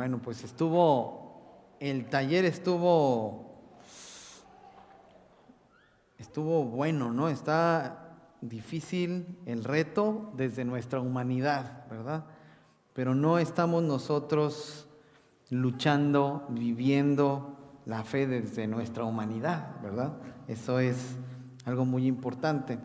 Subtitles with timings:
[0.00, 3.60] Bueno, pues estuvo, el taller estuvo,
[6.18, 7.28] estuvo bueno, ¿no?
[7.28, 12.24] Está difícil el reto desde nuestra humanidad, ¿verdad?
[12.94, 14.88] Pero no estamos nosotros
[15.50, 20.14] luchando, viviendo la fe desde nuestra humanidad, ¿verdad?
[20.48, 21.14] Eso es
[21.66, 22.78] algo muy importante.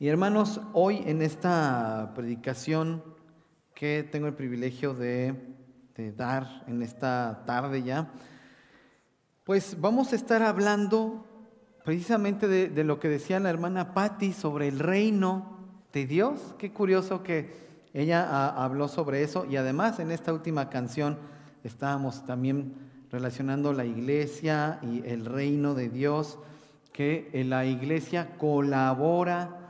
[0.00, 3.00] Y hermanos, hoy en esta predicación
[3.76, 5.53] que tengo el privilegio de,
[6.16, 8.10] dar en esta tarde ya,
[9.44, 11.24] pues vamos a estar hablando
[11.84, 15.58] precisamente de, de lo que decía la hermana Patti sobre el reino
[15.92, 16.54] de Dios.
[16.58, 21.18] Qué curioso que ella habló sobre eso y además en esta última canción
[21.62, 22.74] estábamos también
[23.12, 26.38] relacionando la iglesia y el reino de Dios,
[26.92, 29.60] que la iglesia colabora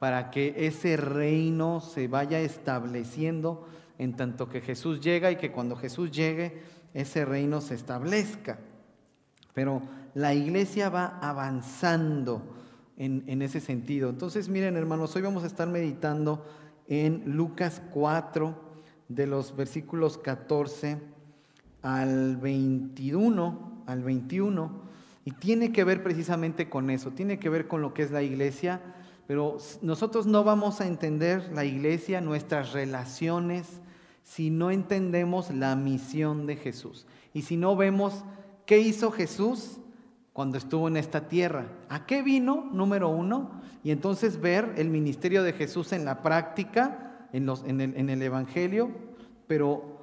[0.00, 5.76] para que ese reino se vaya estableciendo en tanto que Jesús llega y que cuando
[5.76, 6.62] Jesús llegue
[6.94, 8.58] ese reino se establezca.
[9.54, 9.82] Pero
[10.14, 12.42] la iglesia va avanzando
[12.96, 14.08] en, en ese sentido.
[14.08, 16.44] Entonces, miren hermanos, hoy vamos a estar meditando
[16.86, 18.68] en Lucas 4,
[19.08, 20.98] de los versículos 14
[21.82, 24.82] al 21, al 21,
[25.24, 28.22] y tiene que ver precisamente con eso, tiene que ver con lo que es la
[28.22, 28.80] iglesia,
[29.26, 33.80] pero nosotros no vamos a entender la iglesia, nuestras relaciones,
[34.28, 37.06] si no entendemos la misión de Jesús.
[37.32, 38.24] Y si no vemos
[38.66, 39.78] qué hizo Jesús
[40.34, 41.66] cuando estuvo en esta tierra.
[41.88, 42.68] ¿A qué vino?
[42.70, 43.62] Número uno.
[43.82, 48.10] Y entonces ver el ministerio de Jesús en la práctica, en, los, en, el, en
[48.10, 48.90] el Evangelio.
[49.46, 49.96] Pero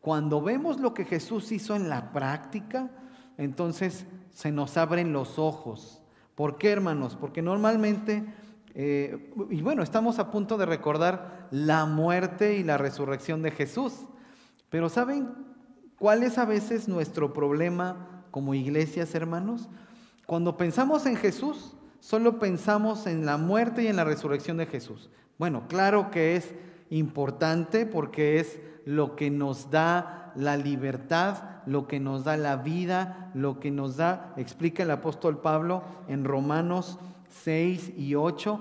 [0.00, 2.90] cuando vemos lo que Jesús hizo en la práctica,
[3.36, 6.00] entonces se nos abren los ojos.
[6.34, 7.14] ¿Por qué, hermanos?
[7.20, 8.24] Porque normalmente,
[8.78, 13.94] eh, y bueno, estamos a punto de recordar la muerte y la resurrección de Jesús.
[14.68, 15.30] Pero ¿saben
[15.98, 19.70] cuál es a veces nuestro problema como iglesias, hermanos?
[20.26, 25.08] Cuando pensamos en Jesús, solo pensamos en la muerte y en la resurrección de Jesús.
[25.38, 26.54] Bueno, claro que es
[26.90, 33.30] importante porque es lo que nos da la libertad, lo que nos da la vida,
[33.32, 36.98] lo que nos da, explica el apóstol Pablo en Romanos
[37.28, 38.60] 6 y 8,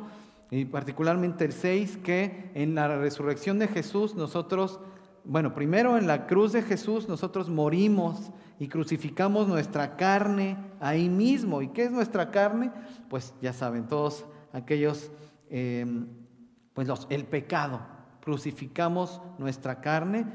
[0.52, 4.80] y particularmente el 6, que en la resurrección de Jesús nosotros,
[5.24, 11.62] bueno, primero en la cruz de Jesús nosotros morimos y crucificamos nuestra carne ahí mismo.
[11.62, 12.72] ¿Y qué es nuestra carne?
[13.10, 15.12] Pues ya saben, todos aquellos,
[15.50, 16.08] em,
[16.74, 17.82] pues los, el pecado.
[18.22, 20.26] Crucificamos nuestra carne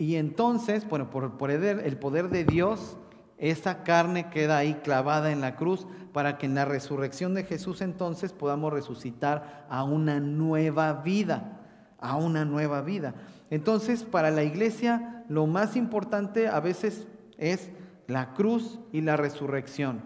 [0.00, 2.96] y entonces, bueno, por, por el poder de Dios,
[3.36, 7.80] esa carne queda ahí clavada en la cruz para que en la resurrección de Jesús
[7.80, 11.60] entonces podamos resucitar a una nueva vida,
[11.98, 13.14] a una nueva vida.
[13.50, 17.06] Entonces, para la iglesia lo más importante a veces
[17.38, 17.70] es
[18.06, 20.00] la cruz y la resurrección.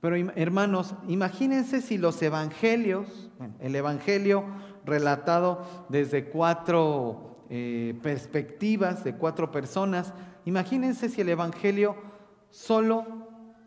[0.00, 3.30] Pero hermanos, imagínense si los evangelios,
[3.60, 4.44] el evangelio
[4.84, 10.14] relatado desde cuatro eh, perspectivas, de cuatro personas,
[10.46, 11.96] imagínense si el evangelio
[12.50, 13.19] solo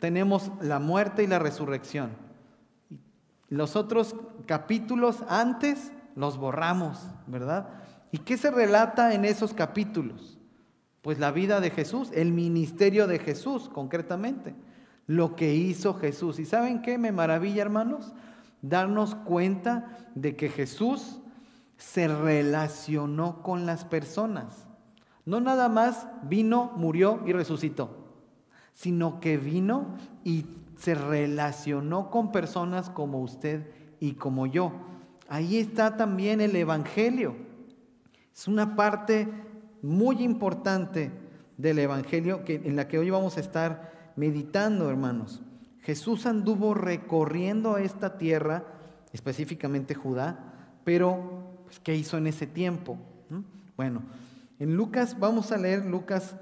[0.04, 2.10] tenemos la muerte y la resurrección.
[3.48, 7.70] Los otros capítulos antes los borramos, ¿verdad?
[8.12, 10.36] ¿Y qué se relata en esos capítulos?
[11.00, 14.54] Pues la vida de Jesús, el ministerio de Jesús concretamente,
[15.06, 16.38] lo que hizo Jesús.
[16.38, 18.12] ¿Y saben qué me maravilla, hermanos?
[18.60, 21.18] Darnos cuenta de que Jesús
[21.78, 24.66] se relacionó con las personas.
[25.24, 28.03] No nada más vino, murió y resucitó,
[28.74, 30.44] sino que vino y
[30.76, 33.70] se relacionó con personas como usted
[34.00, 34.72] y como yo.
[35.28, 37.34] Ahí está también el Evangelio.
[38.34, 39.28] Es una parte
[39.80, 41.10] muy importante
[41.56, 45.40] del Evangelio que, en la que hoy vamos a estar meditando, hermanos.
[45.80, 48.64] Jesús anduvo recorriendo esta tierra,
[49.12, 52.98] específicamente Judá, pero pues, ¿qué hizo en ese tiempo?
[53.30, 53.40] ¿Mm?
[53.76, 54.02] Bueno,
[54.58, 56.36] en Lucas, vamos a leer Lucas,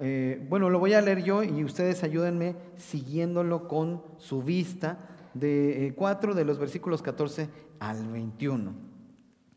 [0.00, 4.98] eh, bueno, lo voy a leer yo y ustedes ayúdenme siguiéndolo con su vista,
[5.34, 7.48] de 4 eh, de los versículos 14
[7.78, 8.72] al 21.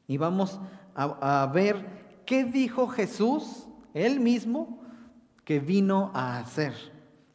[0.07, 0.59] Y vamos
[0.95, 1.85] a, ver
[2.25, 4.83] qué dijo Jesús, él mismo,
[5.45, 6.73] que vino a hacer.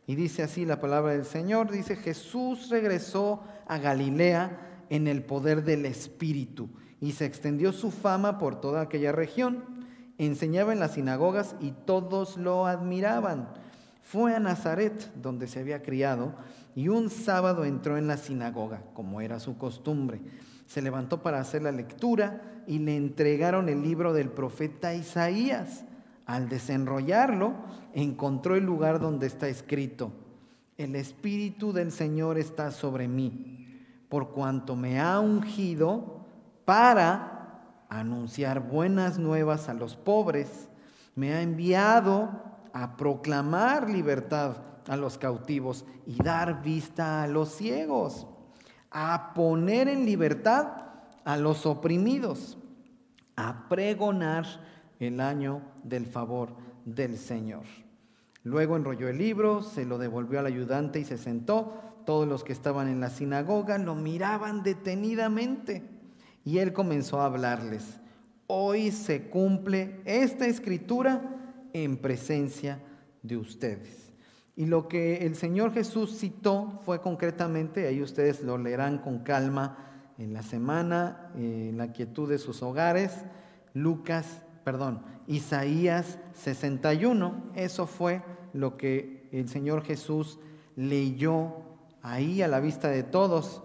[0.06, 5.64] Y dice así la palabra del Señor, dice, Jesús regresó a Galilea en el poder
[5.64, 6.68] del Espíritu
[7.00, 9.77] y se extendió su fama por toda aquella región.
[10.18, 13.48] Enseñaba en las sinagogas y todos lo admiraban.
[14.02, 16.34] Fue a Nazaret, donde se había criado,
[16.74, 20.20] y un sábado entró en la sinagoga, como era su costumbre
[20.68, 25.84] se levantó para hacer la lectura y le entregaron el libro del profeta Isaías.
[26.26, 27.54] Al desenrollarlo,
[27.94, 30.12] encontró el lugar donde está escrito,
[30.76, 36.26] el Espíritu del Señor está sobre mí, por cuanto me ha ungido
[36.66, 37.37] para
[37.88, 40.68] anunciar buenas nuevas a los pobres,
[41.14, 42.30] me ha enviado
[42.72, 48.26] a proclamar libertad a los cautivos y dar vista a los ciegos,
[48.90, 50.68] a poner en libertad
[51.24, 52.58] a los oprimidos,
[53.36, 54.46] a pregonar
[54.98, 56.54] el año del favor
[56.84, 57.64] del Señor.
[58.44, 61.74] Luego enrolló el libro, se lo devolvió al ayudante y se sentó.
[62.06, 65.97] Todos los que estaban en la sinagoga lo miraban detenidamente
[66.48, 68.00] y él comenzó a hablarles.
[68.46, 71.20] Hoy se cumple esta escritura
[71.74, 72.80] en presencia
[73.22, 74.14] de ustedes.
[74.56, 79.76] Y lo que el Señor Jesús citó fue concretamente, ahí ustedes lo leerán con calma
[80.16, 83.12] en la semana, en la quietud de sus hogares,
[83.74, 88.22] Lucas, perdón, Isaías 61, eso fue
[88.54, 90.38] lo que el Señor Jesús
[90.76, 91.56] leyó
[92.00, 93.62] ahí a la vista de todos.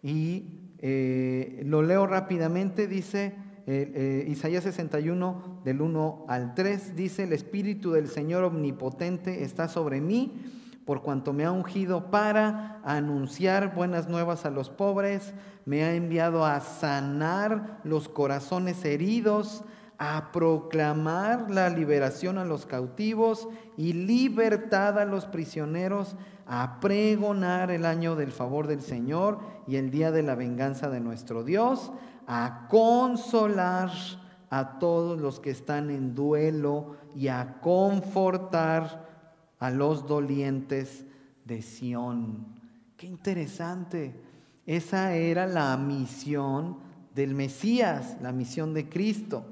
[0.00, 3.34] Y eh, lo leo rápidamente, dice
[3.66, 9.68] eh, eh, Isaías 61 del 1 al 3, dice, el Espíritu del Señor Omnipotente está
[9.68, 10.42] sobre mí,
[10.86, 15.34] por cuanto me ha ungido para anunciar buenas nuevas a los pobres,
[15.66, 19.62] me ha enviado a sanar los corazones heridos,
[19.98, 23.46] a proclamar la liberación a los cautivos
[23.76, 26.16] y libertad a los prisioneros,
[26.52, 29.38] a pregonar el año del favor del Señor
[29.68, 31.92] y el día de la venganza de nuestro Dios,
[32.26, 33.92] a consolar
[34.50, 39.08] a todos los que están en duelo y a confortar
[39.60, 41.04] a los dolientes
[41.44, 42.46] de Sión.
[42.96, 44.20] Qué interesante.
[44.66, 46.78] Esa era la misión
[47.14, 49.44] del Mesías, la misión de Cristo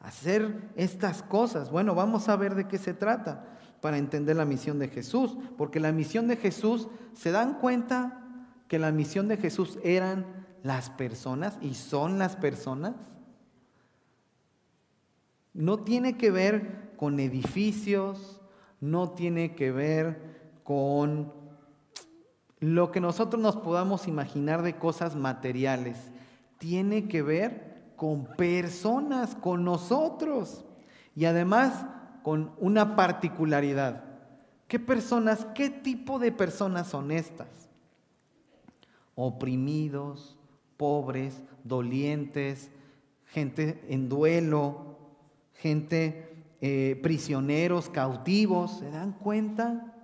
[0.00, 1.70] hacer estas cosas.
[1.70, 5.80] Bueno, vamos a ver de qué se trata para entender la misión de Jesús, porque
[5.80, 8.24] la misión de Jesús, ¿se dan cuenta
[8.66, 12.94] que la misión de Jesús eran las personas y son las personas?
[15.54, 18.40] No tiene que ver con edificios,
[18.80, 21.32] no tiene que ver con
[22.60, 25.96] lo que nosotros nos podamos imaginar de cosas materiales,
[26.58, 30.64] tiene que ver con personas, con nosotros.
[31.14, 31.84] Y además
[32.28, 34.04] con una particularidad.
[34.66, 37.70] ¿Qué personas, qué tipo de personas son estas?
[39.14, 40.36] Oprimidos,
[40.76, 42.70] pobres, dolientes,
[43.28, 44.98] gente en duelo,
[45.54, 48.72] gente eh, prisioneros, cautivos.
[48.80, 49.94] ¿Se dan cuenta?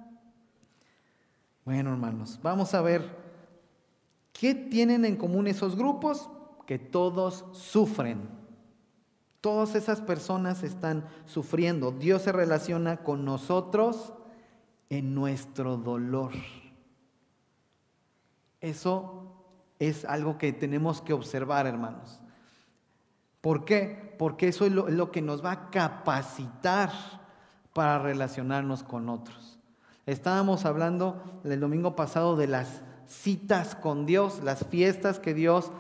[1.67, 3.03] Bueno, hermanos, vamos a ver
[4.33, 6.31] qué tienen en común esos grupos
[6.65, 8.23] que todos sufren.
[9.45, 11.91] Todas esas personas están sufriendo.
[11.93, 14.15] Dios se relaciona con nosotros
[14.89, 16.33] en nuestro dolor.
[18.63, 19.35] Eso
[19.79, 22.23] es algo que tenemos que observar, hermanos.
[23.43, 24.15] ¿Por qué?
[24.19, 26.91] Porque eso es lo, que nos va a capacitar
[27.75, 29.59] para relacionarnos con otros.
[30.07, 35.71] Estábamos hablando el domingo pasado de las citas con Dios, las fiestas que Dios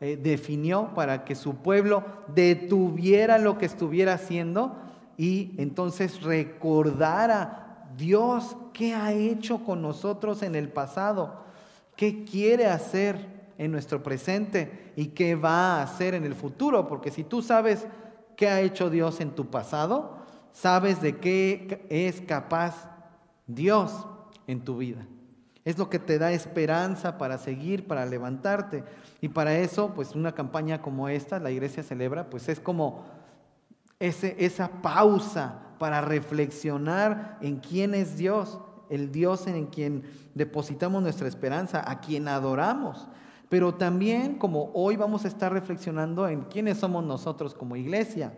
[0.00, 2.04] eh, definió para que su pueblo
[2.34, 4.76] detuviera lo que estuviera haciendo
[5.16, 11.44] y entonces recordara Dios qué ha hecho con nosotros en el pasado,
[11.96, 17.10] qué quiere hacer en nuestro presente y qué va a hacer en el futuro, porque
[17.10, 17.86] si tú sabes
[18.36, 20.18] qué ha hecho Dios en tu pasado,
[20.52, 22.90] sabes de qué es capaz
[23.46, 24.06] Dios
[24.46, 25.06] en tu vida.
[25.64, 28.84] Es lo que te da esperanza para seguir, para levantarte.
[29.20, 33.04] Y para eso, pues una campaña como esta, la iglesia celebra, pues es como
[33.98, 38.58] ese, esa pausa para reflexionar en quién es Dios,
[38.90, 40.04] el Dios en quien
[40.34, 43.08] depositamos nuestra esperanza, a quien adoramos.
[43.48, 48.34] Pero también como hoy vamos a estar reflexionando en quiénes somos nosotros como iglesia.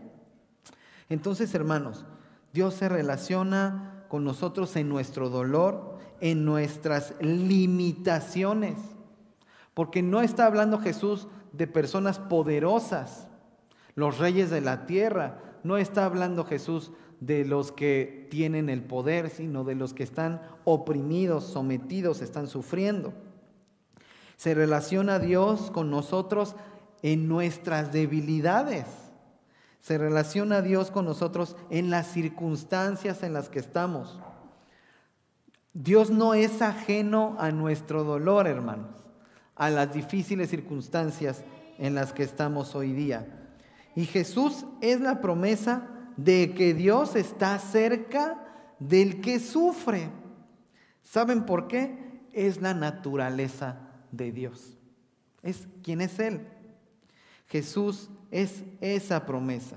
[1.09, 2.05] Entonces, hermanos,
[2.53, 8.77] Dios se relaciona con nosotros en nuestro dolor, en nuestras limitaciones.
[9.75, 13.29] Porque no está hablando Jesús de personas poderosas,
[13.95, 15.39] los reyes de la tierra.
[15.63, 20.43] No está hablando Jesús de los que tienen el poder, sino de los que están
[20.65, 23.13] oprimidos, sometidos, están sufriendo.
[24.37, 26.57] Se relaciona Dios con nosotros
[27.03, 28.87] en nuestras debilidades.
[29.81, 34.21] Se relaciona Dios con nosotros en las circunstancias en las que estamos.
[35.79, 39.07] Dios no es ajeno a nuestro dolor, hermanos
[39.57, 41.43] a las difíciles circunstancias
[41.79, 43.27] en las que estamos hoy día.
[43.97, 48.39] Y Jesús es la promesa de que Dios está cerca
[48.79, 50.11] del que sufre.
[51.03, 52.23] ¿Saben por qué?
[52.33, 53.79] Es la naturaleza
[54.13, 54.77] de Dios.
[55.43, 56.47] Es quién es Él.
[57.47, 59.77] Jesús es esa promesa.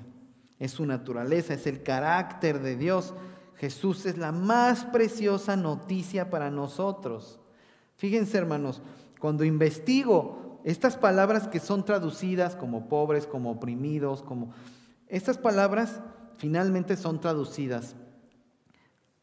[0.59, 3.13] Es su naturaleza, es el carácter de Dios.
[3.59, 7.39] Jesús es la más preciosa noticia para nosotros.
[7.97, 8.81] Fíjense hermanos,
[9.19, 14.53] cuando investigo estas palabras que son traducidas como pobres, como oprimidos, como...
[15.09, 15.99] Estas palabras
[16.37, 17.97] finalmente son traducidas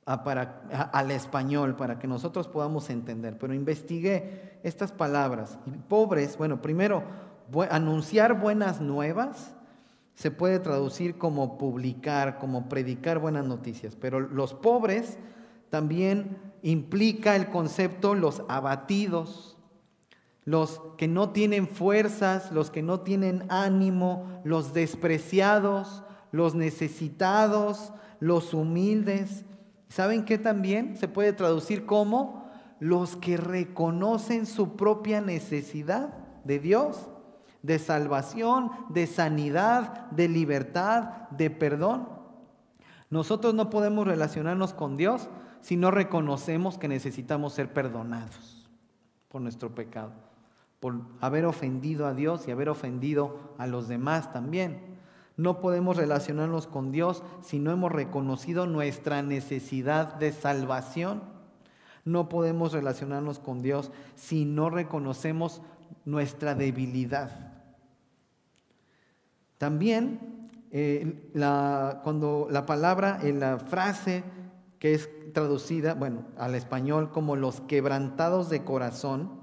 [0.05, 3.39] al español para que nosotros podamos entender.
[3.39, 5.59] Pero investigué estas palabras.
[5.65, 7.05] Y pobres, bueno, primero,
[7.71, 9.56] anunciar buenas nuevas
[10.17, 13.95] se puede traducir como publicar, como predicar buenas noticias.
[13.95, 15.19] Pero los pobres
[15.71, 19.57] también implica el concepto los abatidos,
[20.45, 28.55] los que no tienen fuerzas, los que no tienen ánimo, los despreciados, los necesitados, los
[28.55, 29.45] humildes.
[29.89, 32.49] ¿Saben qué también se puede traducir como
[32.81, 37.09] los que reconocen su propia necesidad de Dios,
[37.67, 42.09] de salvación, de sanidad, de libertad, de perdón?
[43.11, 45.29] Nosotros no podemos relacionarnos con Dios
[45.61, 48.69] si no reconocemos que necesitamos ser perdonados
[49.29, 50.13] por nuestro pecado,
[50.79, 54.97] por haber ofendido a Dios y haber ofendido a los demás también.
[55.37, 61.23] No podemos relacionarnos con Dios si no hemos reconocido nuestra necesidad de salvación.
[62.05, 65.63] No podemos relacionarnos con Dios si no reconocemos
[66.05, 67.46] nuestra debilidad.
[69.59, 71.31] También eh,
[72.03, 74.25] cuando la palabra, en la frase
[74.79, 79.41] que es traducida, bueno, al español como los quebrantados de corazón,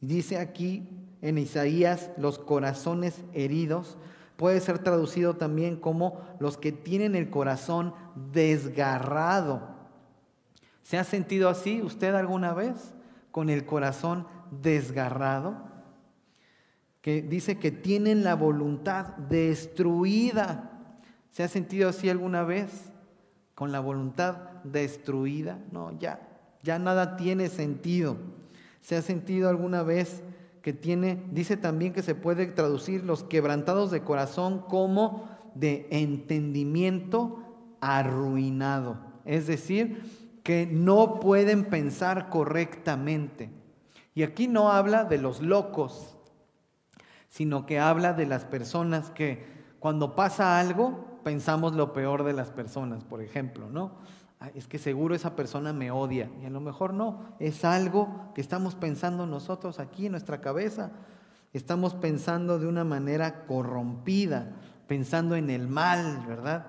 [0.00, 0.88] dice aquí
[1.22, 3.98] en Isaías los corazones heridos,
[4.40, 7.92] Puede ser traducido también como los que tienen el corazón
[8.32, 9.68] desgarrado.
[10.82, 12.94] ¿Se ha sentido así usted alguna vez
[13.32, 14.26] con el corazón
[14.62, 15.58] desgarrado?
[17.00, 20.96] Que dice que tienen la voluntad destruida.
[21.30, 22.92] ¿Se ha sentido así alguna vez
[23.54, 25.58] con la voluntad destruida?
[25.72, 26.28] No, ya,
[26.62, 28.16] ya nada tiene sentido.
[28.80, 30.22] ¿Se ha sentido alguna vez
[30.62, 37.42] que tiene, dice también que se puede traducir los quebrantados de corazón como de entendimiento
[37.80, 38.98] arruinado.
[39.24, 40.02] Es decir,
[40.42, 43.50] que no pueden pensar correctamente.
[44.14, 46.16] Y aquí no habla de los locos,
[47.30, 49.46] sino que habla de las personas que
[49.78, 53.92] cuando pasa algo pensamos lo peor de las personas, por ejemplo, ¿no?
[54.54, 56.30] es que seguro esa persona me odia.
[56.42, 60.90] Y a lo mejor no, es algo que estamos pensando nosotros aquí en nuestra cabeza.
[61.52, 64.52] Estamos pensando de una manera corrompida,
[64.86, 66.66] pensando en el mal, ¿verdad?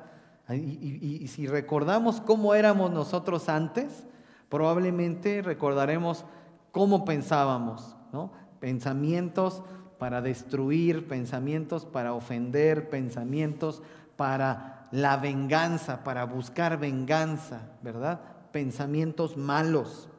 [0.50, 4.03] Y, si recordamos cómo éramos nosotros antes,
[4.50, 6.25] probablemente recordaremos
[6.74, 8.34] cómo pensábamos, ¿no?
[8.60, 9.63] Pensamientos
[10.01, 13.84] para destruir, pensamientos para ofender, pensamientos
[14.15, 18.20] para la venganza, para buscar venganza, ¿verdad?
[18.51, 20.10] Pensamientos malos.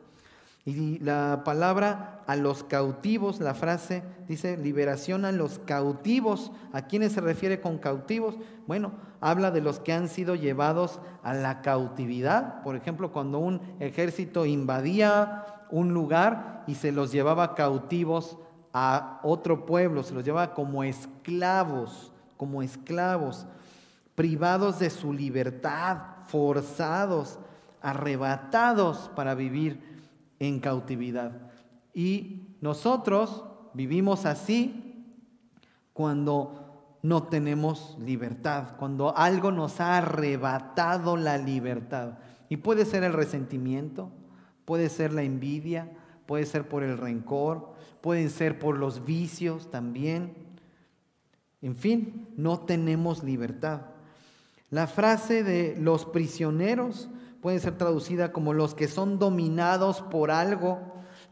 [0.65, 6.53] Y la palabra a los cautivos, la frase dice liberación a los cautivos.
[6.73, 8.37] ¿A quiénes se refiere con cautivos?
[8.69, 12.63] Bueno, habla de los que han sido llevados a la cautividad.
[12.63, 18.39] Por ejemplo, cuando un ejército invadía un lugar y se los llevaba cautivos
[18.73, 23.47] a otro pueblo, se los llevaba como esclavos, como esclavos
[24.15, 27.39] privados de su libertad, forzados,
[27.81, 29.81] arrebatados para vivir
[30.39, 31.33] en cautividad.
[31.95, 35.05] Y nosotros vivimos así
[35.93, 42.19] cuando no tenemos libertad, cuando algo nos ha arrebatado la libertad.
[42.49, 44.11] Y puede ser el resentimiento,
[44.65, 45.91] puede ser la envidia,
[46.27, 47.72] puede ser por el rencor,
[48.03, 50.35] pueden ser por los vicios también.
[51.63, 53.83] En fin, no tenemos libertad.
[54.69, 57.09] La frase de los prisioneros
[57.41, 60.81] puede ser traducida como los que son dominados por algo,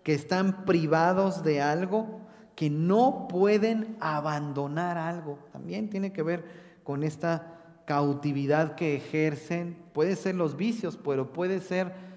[0.05, 2.21] que están privados de algo,
[2.55, 5.39] que no pueden abandonar algo.
[5.53, 6.45] También tiene que ver
[6.85, 9.77] con esta cautividad que ejercen.
[9.93, 12.10] Puede ser los vicios, pero puede ser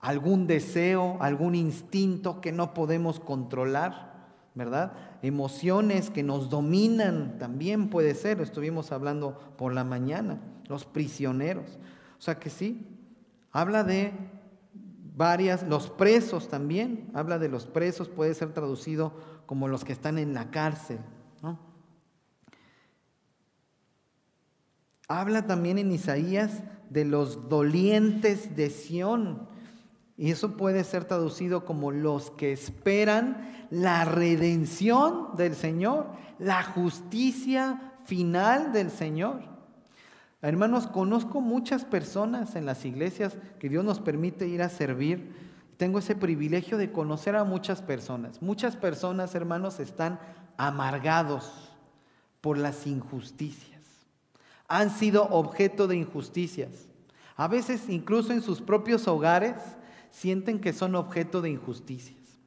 [0.00, 4.14] algún deseo, algún instinto que no podemos controlar,
[4.54, 4.92] ¿verdad?
[5.22, 11.78] Emociones que nos dominan también puede ser, estuvimos hablando por la mañana los prisioneros.
[12.18, 12.86] O sea que sí,
[13.52, 14.12] habla de
[15.14, 19.12] varias, los presos también, habla de los presos, puede ser traducido
[19.46, 20.98] como los que están en la cárcel.
[25.08, 29.48] Habla también en Isaías de los dolientes de Sión.
[30.18, 36.06] Y eso puede ser traducido como los que esperan la redención del Señor,
[36.38, 39.42] la justicia final del Señor.
[40.40, 45.34] Hermanos, conozco muchas personas en las iglesias que Dios nos permite ir a servir.
[45.76, 48.40] Tengo ese privilegio de conocer a muchas personas.
[48.40, 50.18] Muchas personas, hermanos, están
[50.56, 51.76] amargados
[52.40, 53.82] por las injusticias.
[54.68, 56.88] Han sido objeto de injusticias.
[57.34, 59.54] A veces incluso en sus propios hogares
[60.16, 62.40] sienten que son objeto de injusticias.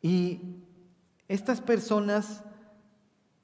[0.00, 0.40] Y
[1.28, 2.42] estas personas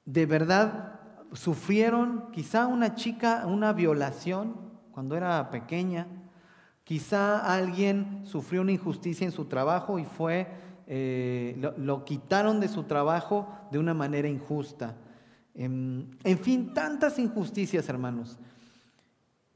[0.03, 0.99] de verdad
[1.31, 4.57] sufrieron quizá una chica una violación
[4.91, 6.07] cuando era pequeña,
[6.83, 10.49] quizá alguien sufrió una injusticia en su trabajo y fue,
[10.85, 14.97] eh, lo, quitaron de su trabajo de una manera injusta.
[15.55, 18.37] En, en fin, tantas injusticias, hermanos.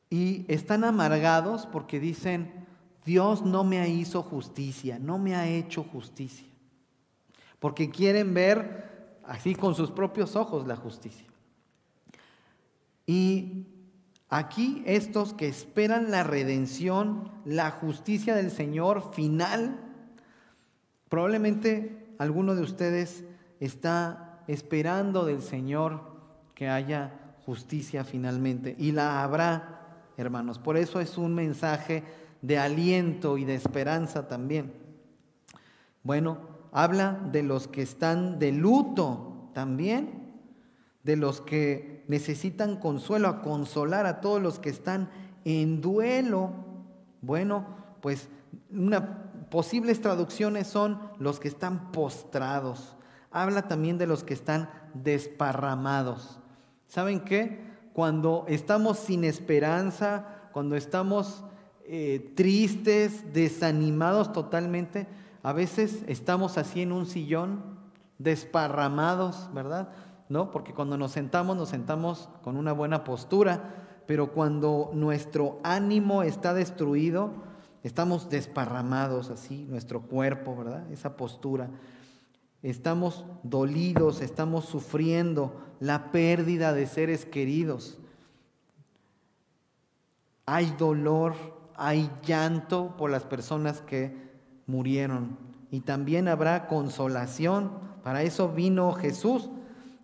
[0.09, 2.62] Y están amargados porque dicen,
[3.05, 6.47] Dios no me hizo justicia, no me ha hecho justicia.
[7.59, 11.27] Porque quieren ver así con sus propios ojos la justicia.
[13.05, 13.67] Y
[14.29, 19.79] aquí estos que esperan la redención, la justicia del Señor final,
[21.09, 23.23] probablemente alguno de ustedes
[23.59, 26.13] está esperando del Señor
[26.55, 28.75] que haya justicia finalmente.
[28.77, 30.59] Y la habrá, hermanos.
[30.59, 32.03] Por eso es un mensaje
[32.43, 34.73] de aliento y de esperanza también.
[36.03, 36.37] Bueno,
[36.73, 40.33] habla de los que están de luto también,
[41.03, 45.09] de los que necesitan consuelo, a consolar a todos los que están
[45.45, 46.51] en duelo.
[47.21, 47.65] Bueno,
[48.01, 48.27] pues
[48.69, 52.97] una, posibles traducciones son los que están postrados.
[53.31, 56.39] Habla también de los que están desparramados.
[56.87, 57.71] ¿Saben qué?
[57.93, 61.45] Cuando estamos sin esperanza, cuando estamos
[61.85, 65.07] eh, tristes, desanimados totalmente.
[65.41, 67.61] A veces estamos así en un sillón,
[68.17, 69.89] desparramados, ¿verdad?
[70.29, 70.51] ¿No?
[70.51, 76.53] Porque cuando nos sentamos, nos sentamos con una buena postura, pero cuando nuestro ánimo está
[76.53, 77.31] destruido,
[77.83, 80.89] estamos desparramados así, nuestro cuerpo, ¿verdad?
[80.91, 81.69] Esa postura.
[82.61, 87.97] Estamos dolidos, estamos sufriendo la pérdida de seres queridos.
[90.45, 91.35] Hay dolor,
[91.85, 94.15] hay llanto por las personas que
[94.67, 95.37] murieron.
[95.69, 97.71] Y también habrá consolación.
[98.03, 99.49] Para eso vino Jesús.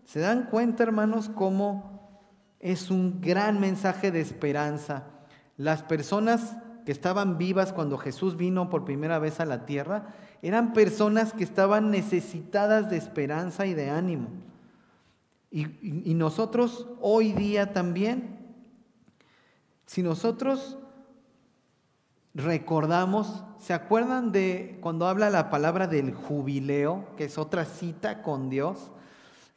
[0.03, 2.09] ¿Se dan cuenta, hermanos, cómo
[2.59, 5.05] es un gran mensaje de esperanza?
[5.55, 10.73] Las personas que estaban vivas cuando Jesús vino por primera vez a la tierra eran
[10.73, 14.27] personas que estaban necesitadas de esperanza y de ánimo.
[15.51, 18.37] Y, nosotros hoy día también,
[19.85, 20.78] si nosotros
[22.33, 28.49] recordamos, ¿se acuerdan de cuando habla la palabra del jubileo, que es otra cita con
[28.49, 28.91] Dios?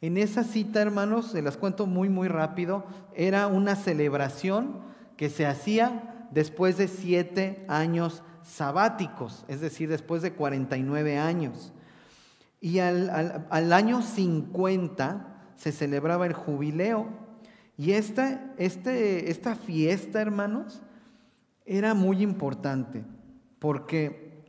[0.01, 2.83] En esa cita, hermanos, se las cuento muy, muy rápido,
[3.15, 4.81] era una celebración
[5.15, 11.71] que se hacía después de siete años sabáticos, es decir, después de 49 años.
[12.59, 17.07] Y al, año 50 se celebraba el jubileo.
[17.77, 20.81] Y esta, este, esta fiesta, hermanos,
[21.65, 23.03] era muy importante
[23.59, 24.43] porque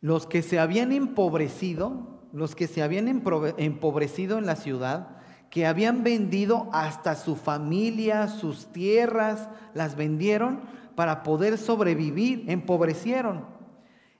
[0.00, 5.16] los que se habían empobrecido, los que se habían empobrecido en la ciudad,
[5.50, 10.60] que habían vendido hasta su familia, sus tierras, las vendieron
[10.94, 13.44] para poder sobrevivir, empobrecieron.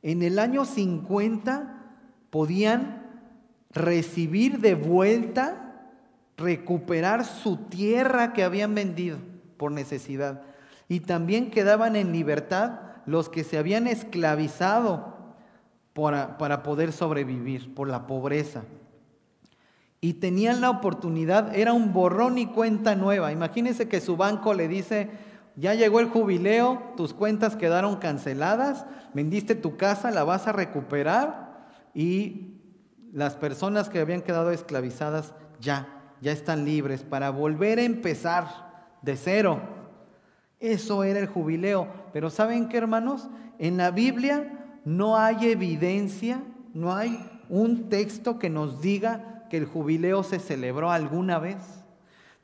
[0.03, 1.97] En el año 50
[2.31, 3.07] podían
[3.71, 5.89] recibir de vuelta,
[6.37, 9.19] recuperar su tierra que habían vendido
[9.57, 10.43] por necesidad
[10.91, 15.15] y también quedaban en libertad los que se habían esclavizado
[15.93, 18.65] para, para poder sobrevivir por la pobreza.
[20.01, 23.31] Y tenían la oportunidad, era un borrón y cuenta nueva.
[23.31, 25.11] Imagínense que su banco le dice,
[25.55, 31.69] ya llegó el jubileo, tus cuentas quedaron canceladas, vendiste tu casa, la vas a recuperar
[31.95, 32.57] y
[33.13, 35.87] las personas que habían quedado esclavizadas ya,
[36.21, 39.80] ya están libres para volver a empezar de cero.
[40.61, 41.89] Eso era el jubileo.
[42.13, 43.29] Pero ¿saben qué, hermanos?
[43.59, 46.43] En la Biblia no hay evidencia,
[46.75, 47.19] no hay
[47.49, 51.57] un texto que nos diga que el jubileo se celebró alguna vez.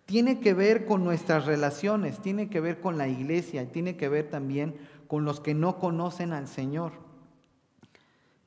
[0.07, 4.31] Tiene que ver con nuestras relaciones, tiene que ver con la iglesia, tiene que ver
[4.31, 4.77] también
[5.07, 6.93] con los que no conocen al Señor.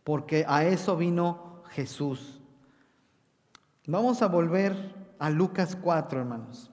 [0.04, 2.40] Porque a eso vino Jesús.
[3.86, 4.74] Vamos a volver
[5.20, 6.69] a Lucas 4, hermanos.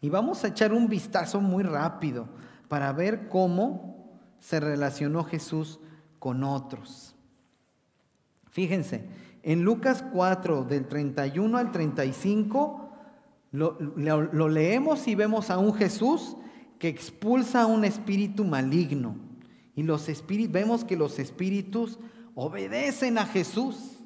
[0.00, 2.28] Y vamos a echar un vistazo muy rápido
[2.68, 5.80] para ver cómo se relacionó Jesús
[6.18, 7.14] con otros.
[8.50, 9.08] Fíjense,
[9.42, 12.90] en Lucas 4, del 31 al 35,
[13.52, 16.36] lo, lo, leemos y vemos a un Jesús
[16.78, 19.16] que expulsa a un espíritu maligno.
[19.74, 21.98] Y los espíritus, vemos que los espíritus
[22.34, 23.98] obedecen a Jesús.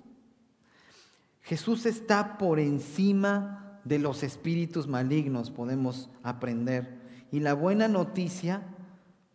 [1.42, 6.98] Jesús está por encima de los espíritus malignos, podemos aprender.
[7.30, 8.62] Y la buena noticia,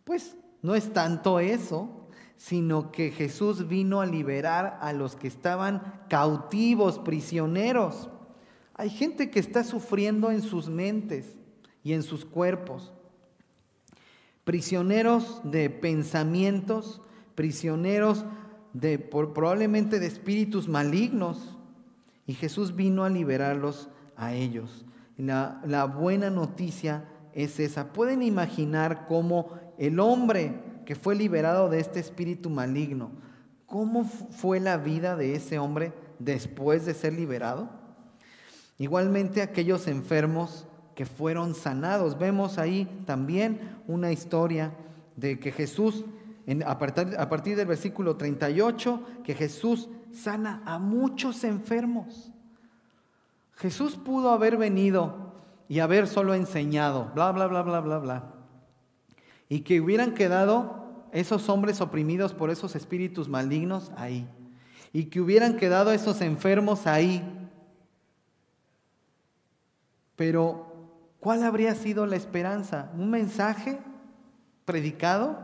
[0.04, 5.82] pues no es tanto eso, sino que Jesús vino a liberar a los que estaban
[6.08, 8.08] cautivos, prisioneros.
[8.74, 11.36] Hay gente que está sufriendo en sus mentes
[11.84, 12.92] y en sus cuerpos.
[14.44, 17.02] Prisioneros de pensamientos,
[17.34, 18.24] prisioneros
[18.72, 21.58] de probablemente de espíritus malignos.
[22.26, 24.86] Y Jesús vino a liberarlos a ellos.
[25.16, 27.92] La, la buena noticia es esa.
[27.92, 30.54] Pueden imaginar cómo el hombre
[30.84, 33.10] que fue liberado de este espíritu maligno,
[33.66, 37.68] ¿cómo fue la vida de ese hombre después de ser liberado?
[38.78, 42.18] Igualmente aquellos enfermos que fueron sanados.
[42.18, 44.72] Vemos ahí también una historia
[45.16, 46.04] de que Jesús,
[46.66, 52.29] a, partir, del versículo 38, que Jesús sana a muchos enfermos.
[53.60, 55.32] Jesús pudo haber venido
[55.68, 58.34] y haber solo enseñado, bla, bla, bla, bla, bla, bla.
[59.48, 64.28] Y que hubieran quedado esos hombres oprimidos por esos espíritus malignos ahí.
[64.92, 67.22] Y que hubieran quedado esos enfermos ahí
[70.20, 70.66] pero,
[71.18, 72.90] ¿cuál habría sido la esperanza?
[72.94, 73.78] ¿Un mensaje
[74.66, 75.38] predicado?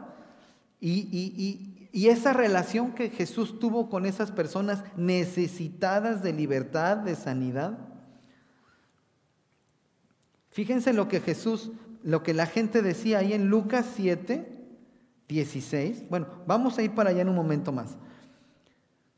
[0.82, 7.78] Y, esa relación que Jesús tuvo con esas personas necesitadas de libertad, de sanidad.
[10.56, 11.70] Fíjense lo que Jesús,
[12.02, 14.48] lo que la gente decía ahí en Lucas 7,
[15.28, 16.08] 16.
[16.08, 17.98] Bueno, vamos a ir para allá en un momento más.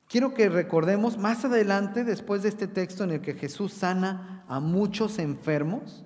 [0.09, 4.59] Quiero que recordemos más adelante, después de este texto en el que Jesús sana a
[4.59, 6.05] muchos enfermos,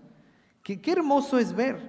[0.62, 1.80] que qué hermoso es ver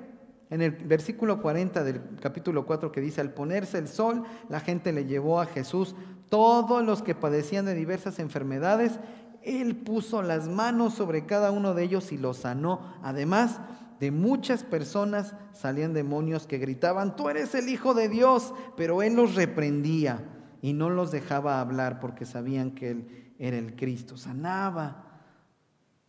[0.50, 4.94] en el versículo 40 del capítulo 4 que dice, al ponerse el sol, la gente
[4.94, 5.98] le llevó a Jesús
[6.30, 9.02] todos los que padecían de diversas enfermedades,
[9.46, 12.96] Él puso las manos sobre cada uno de ellos y los sanó.
[13.02, 13.60] Además,
[14.00, 19.16] de muchas personas salían demonios que gritaban, tú eres el Hijo de Dios, pero Él
[19.16, 20.24] los reprendía
[20.62, 24.18] y no los dejaba hablar porque sabían que Él era el Cristo.
[24.18, 25.06] Sanaba.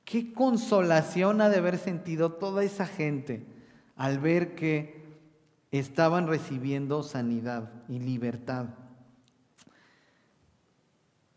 [0.04, 3.46] Qué consolación ha de haber sentido toda esa gente
[3.96, 5.04] al ver que
[5.70, 8.66] estaban recibiendo sanidad y libertad.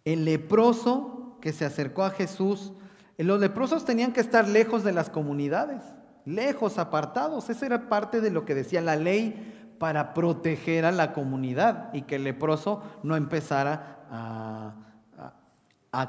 [0.06, 2.74] El leproso que se acercó a Jesús,
[3.18, 5.82] los leprosos tenían que estar lejos de las comunidades,
[6.26, 7.50] lejos, apartados.
[7.50, 12.04] Esa era parte de lo que decía la ley para proteger a la comunidad y
[12.04, 14.74] que el leproso no empezara a,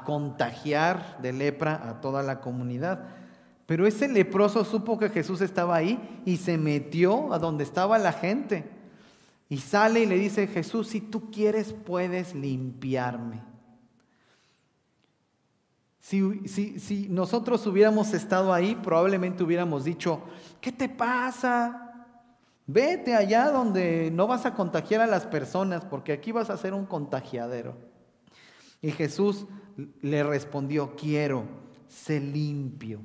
[0.05, 3.07] contagiar de lepra a toda la comunidad.
[3.65, 8.13] Pero ese leproso supo que Jesús estaba ahí y se metió a donde estaba la
[8.13, 8.69] gente.
[9.47, 13.48] Y sale y le dice, Jesús, si tú quieres puedes limpiarme.
[16.09, 20.23] Si, si, nosotros hubiéramos estado ahí, probablemente hubiéramos dicho,
[20.59, 22.07] ¿qué te pasa?
[22.65, 26.73] Vete allá donde no vas a contagiar a las personas, porque aquí vas a ser
[26.73, 27.75] un contagiadero.
[28.81, 29.45] Y Jesús
[30.01, 31.43] le respondió, quiero,
[31.87, 33.01] sé limpio.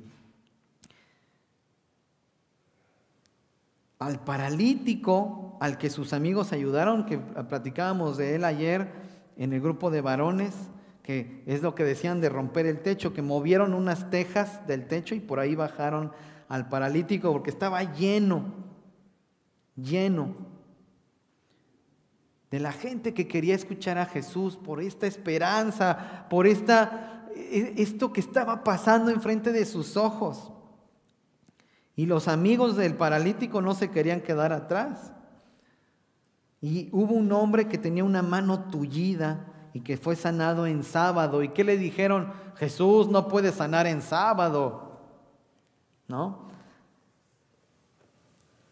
[3.99, 8.91] Al paralítico, al que sus amigos ayudaron, que platicábamos de él ayer
[9.37, 10.55] en el grupo de varones,
[11.05, 15.13] que es lo que decían de romper el techo, que movieron unas tejas del techo
[15.13, 16.11] y por ahí bajaron
[16.49, 18.65] al paralítico porque estaba lleno
[19.75, 20.35] lleno
[22.49, 28.11] de la gente que quería escuchar a Jesús por esta esperanza, por esta, e, esto
[28.11, 30.51] que estaba pasando enfrente de sus ojos.
[31.95, 35.13] Y los amigos del paralítico no se querían quedar atrás.
[36.61, 41.43] Y hubo un hombre que tenía una mano tullida y que fue sanado en sábado.
[41.43, 42.33] ¿Y qué le dijeron?
[42.55, 44.81] Jesús no puede sanar en sábado.
[46.07, 46.45] ¿No?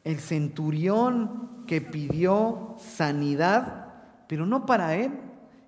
[0.04, 3.88] el centurión que pidió sanidad,
[4.28, 5.12] pero no para él.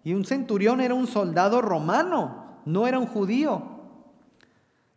[0.04, 3.63] Y un centurión era un soldado romano, no era un judío.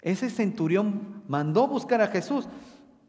[0.02, 2.48] Ese centurión mandó buscar a Jesús.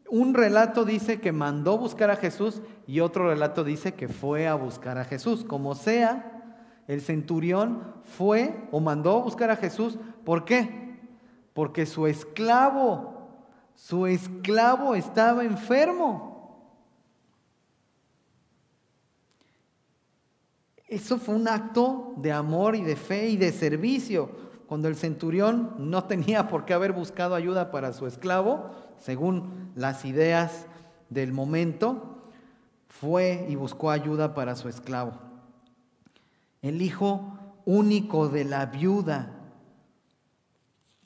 [0.08, 4.54] Un relato dice que mandó buscar a Jesús y otro relato dice que fue a
[4.54, 5.44] buscar a Jesús.
[5.44, 6.39] Como sea,
[6.92, 9.98] el centurión fue o mandó buscar a Jesús.
[10.24, 10.98] ¿Por qué?
[11.52, 13.20] Porque su esclavo
[13.80, 16.68] su esclavo estaba enfermo.
[20.86, 24.30] Eso fue un acto de amor y de fe y de servicio.
[24.66, 30.04] Cuando el centurión no tenía por qué haber buscado ayuda para su esclavo, según las
[30.04, 30.66] ideas
[31.08, 32.18] del momento,
[32.86, 35.29] fue y buscó ayuda para su esclavo.
[36.62, 39.36] El hijo único de la viuda.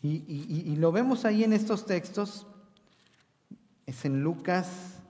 [0.02, 2.46] Y, lo vemos ahí en estos textos,
[3.86, 5.00] es en Lucas.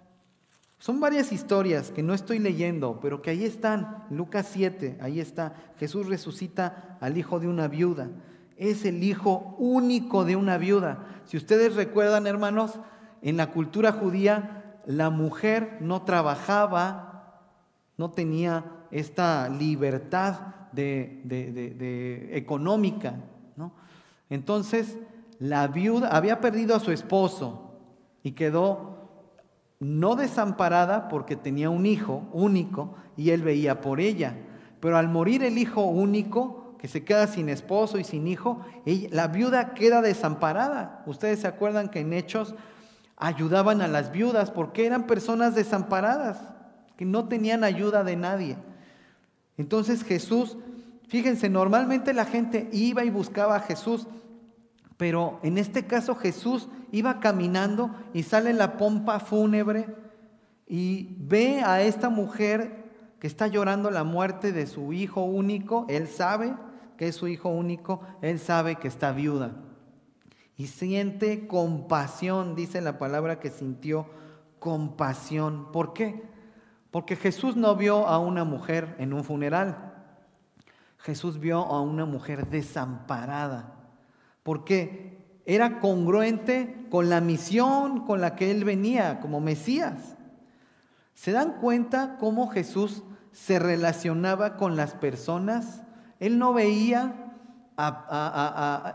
[0.78, 4.04] Son varias historias que no estoy leyendo, pero que ahí están.
[4.10, 5.54] Lucas 7, ahí está.
[5.80, 8.08] Jesús resucita al hijo de una viuda.
[8.56, 11.22] Es el hijo único de una viuda.
[11.24, 12.78] Si ustedes recuerdan, hermanos,
[13.20, 17.40] en la cultura judía la mujer no trabajaba,
[17.96, 20.36] no tenía esta libertad
[20.72, 23.16] de, económica.
[23.56, 23.72] ¿no?
[24.30, 24.96] Entonces,
[25.40, 27.74] la viuda había perdido a su esposo
[28.22, 28.94] y quedó
[29.80, 34.36] no desamparada porque tenía un hijo único y él veía por ella.
[34.78, 38.60] Pero al morir el hijo único, que se queda sin esposo y sin hijo,
[39.10, 41.02] la viuda queda desamparada.
[41.06, 42.54] Ustedes se acuerdan que en Hechos
[43.16, 46.38] ayudaban a las viudas porque eran personas desamparadas,
[46.96, 48.56] que no tenían ayuda de nadie.
[49.56, 50.56] Entonces Jesús,
[51.08, 54.06] fíjense, normalmente la gente iba y buscaba a Jesús,
[54.96, 59.86] pero en este caso Jesús iba caminando y sale la pompa fúnebre
[60.66, 62.84] y ve a esta mujer
[63.18, 65.86] que está llorando la muerte de su hijo único.
[65.88, 66.54] Él sabe
[66.96, 69.52] que es su hijo único, él sabe que está viuda
[70.56, 74.06] y siente compasión, dice la palabra que sintió
[74.58, 75.72] compasión.
[75.72, 76.22] ¿Por qué?
[76.94, 79.94] Porque Jesús no vio a una mujer en un funeral.
[80.98, 83.72] Jesús vio a una mujer desamparada.
[84.44, 90.16] Porque era congruente con la misión con la que él venía como Mesías.
[91.14, 93.02] ¿Se dan cuenta cómo Jesús
[93.32, 95.82] se relacionaba con las personas?
[96.20, 97.32] Él no veía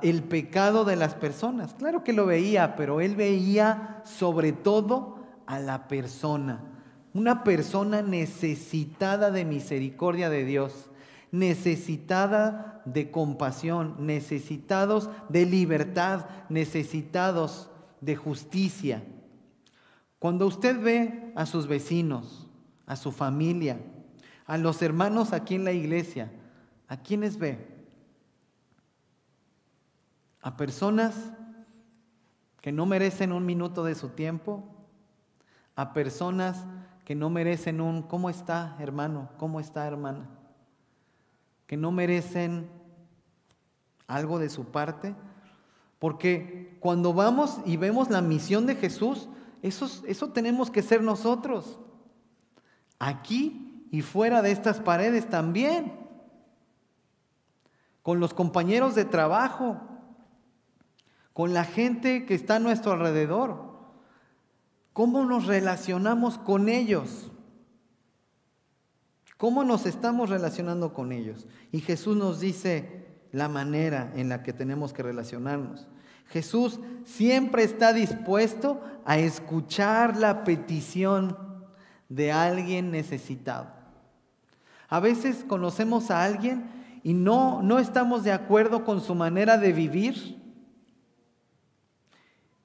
[0.01, 1.73] el pecado de las personas.
[1.73, 6.61] Claro que lo veía, pero él veía sobre todo a la persona.
[7.13, 10.89] Una persona necesitada de misericordia de Dios,
[11.31, 17.69] necesitada de compasión, necesitados de libertad, necesitados
[18.01, 19.03] de justicia.
[20.19, 22.47] Cuando usted ve a sus vecinos,
[22.85, 23.79] a su familia,
[24.45, 26.31] a los hermanos aquí en la iglesia,
[26.87, 27.79] ¿a quiénes ve?
[30.41, 31.15] a personas
[32.61, 34.63] que no merecen un minuto de su tiempo,
[35.75, 36.65] a personas
[37.09, 39.29] que no merecen un ¿cómo está hermano?
[39.39, 40.29] ¿Cómo está hermana?
[41.65, 42.69] Que no merecen
[44.05, 45.15] algo de su parte.
[45.97, 49.27] Porque cuando vamos y vemos la misión de Jesús,
[49.63, 51.79] eso, eso tenemos que ser nosotros.
[52.99, 55.91] Aquí y fuera de estas paredes también.
[58.03, 59.81] Con los compañeros de trabajo,
[61.33, 63.68] con la gente que está a nuestro alrededor.
[64.99, 67.31] ¿Cómo nos relacionamos con ellos?
[69.37, 71.47] ¿Cómo nos estamos relacionando con ellos?
[71.71, 75.87] Y Jesús nos dice la manera en la que tenemos que relacionarnos.
[76.27, 81.37] Jesús siempre está dispuesto a escuchar la petición
[82.09, 83.71] de alguien necesitado.
[84.89, 86.65] A veces conocemos a alguien
[87.03, 90.38] y no, no estamos de acuerdo con su manera de vivir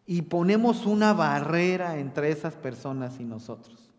[0.06, 3.90] y ponemos una barrera entre esas personas y nosotros.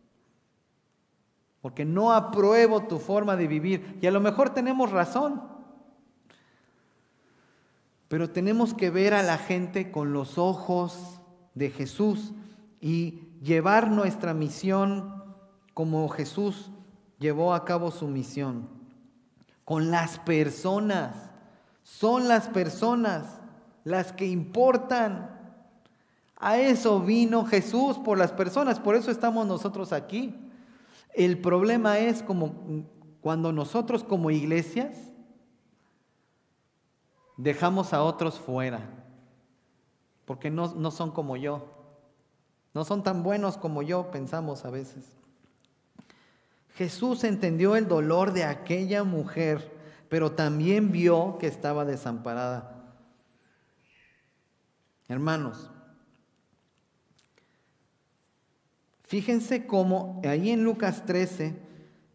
[1.62, 3.98] Porque no apruebo tu forma de vivir.
[4.02, 5.42] Y a lo mejor tenemos razón.
[8.08, 11.20] Pero tenemos que ver a la gente con los ojos
[11.56, 12.34] de Jesús
[12.80, 15.24] y llevar nuestra misión
[15.74, 16.70] como Jesús
[17.18, 18.70] llevó a cabo su misión.
[19.64, 21.32] Con las personas.
[21.82, 23.40] Son las personas
[23.84, 25.35] las que importan.
[26.38, 30.36] A eso vino Jesús por las personas, por eso estamos nosotros aquí.
[31.14, 32.86] El problema es como
[33.22, 34.98] cuando nosotros como iglesias
[37.38, 38.82] dejamos a otros fuera,
[40.26, 41.68] porque no, no son como yo,
[42.74, 45.16] no son tan buenos como yo pensamos a veces.
[46.76, 49.74] Jesús entendió el dolor de aquella mujer,
[50.10, 52.84] pero también vio que estaba desamparada.
[55.08, 55.72] Hermanos,
[59.16, 61.56] Fíjense cómo ahí en Lucas 13,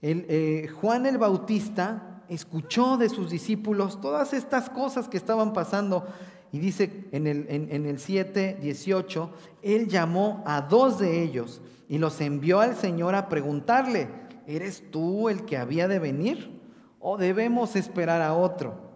[0.02, 6.06] el, eh, Juan el Bautista escuchó de sus discípulos todas estas cosas que estaban pasando
[6.52, 9.30] Y dice en el, en, el 7, 18,
[9.62, 14.08] Él llamó a dos de ellos y los envió al Señor a preguntarle,
[14.46, 16.60] ¿eres tú el que había de venir
[16.98, 18.90] o debemos esperar a otro?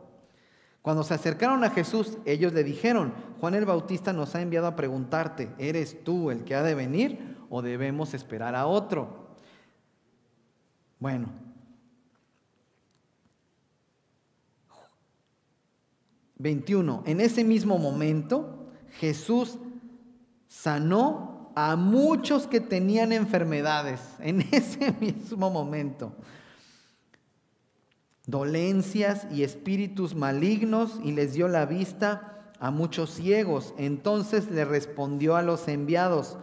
[0.82, 4.76] Cuando se acercaron a Jesús, ellos le dijeron, Juan el Bautista nos ha enviado a
[4.76, 9.28] preguntarte, ¿eres tú el que ha de venir o debemos esperar a otro?
[10.98, 11.28] Bueno,
[16.36, 17.02] ...21...
[17.06, 18.66] En ese mismo momento,
[18.98, 19.56] Jesús
[20.48, 24.00] sanó a muchos que tenían enfermedades.
[24.18, 26.12] En ese mismo momento
[28.26, 33.74] dolencias y espíritus malignos y les dio la vista a muchos ciegos.
[33.76, 36.38] Entonces le respondió a los enviados,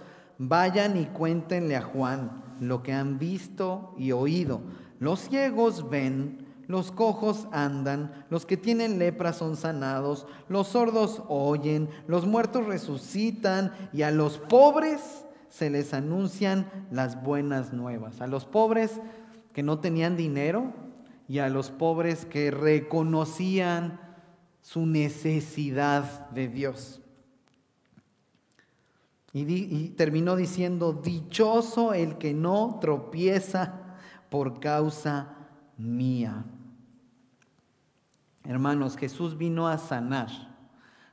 [0.47, 4.62] vayan y cuéntenle a Juan lo que han visto y oído.
[4.99, 11.89] Los ciegos ven, los cojos andan, los que tienen lepra son sanados, los sordos oyen,
[12.08, 18.21] los muertos resucitan y a los pobres se les anuncian las buenas nuevas.
[18.21, 18.99] A los pobres
[19.54, 20.73] que no tenían dinero,
[21.27, 24.01] y a los pobres que reconocían
[24.60, 27.01] su necesidad de Dios.
[29.34, 33.96] Y, terminó diciendo, dichoso el que no tropieza
[34.30, 35.36] por causa
[35.78, 36.44] mía.
[38.44, 40.30] Hermanos, Jesús vino a sanar,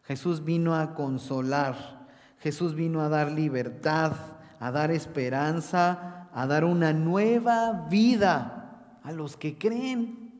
[0.02, 4.12] Jesús vino a consolar, Jesús vino a dar libertad,
[4.58, 10.32] a dar esperanza, a dar una nueva vida a los que creen.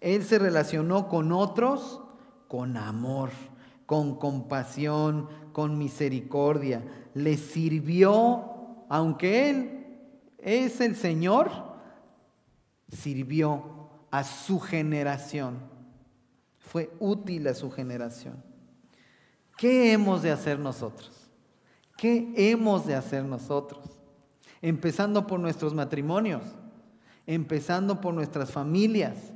[0.00, 2.02] Él se relacionó con otros
[2.50, 3.30] con amor,
[3.86, 6.82] con compasión, con misericordia.
[7.14, 9.86] Le sirvió, aunque Él
[10.38, 11.50] es el Señor,
[12.88, 15.58] sirvió a su generación.
[16.58, 18.42] Fue útil a su generación.
[19.56, 21.30] ¿Qué hemos de hacer nosotros?
[21.96, 23.84] ¿Qué hemos de hacer nosotros?
[24.62, 26.42] Empezando por nuestros matrimonios
[27.30, 29.32] empezando por nuestras familias,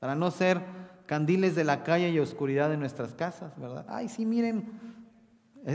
[0.00, 0.62] para no ser
[1.04, 3.84] candiles de la calle y oscuridad de nuestras casas, ¿verdad?
[3.86, 4.64] Ay, sí, miren,